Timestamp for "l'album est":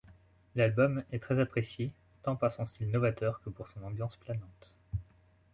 0.55-1.19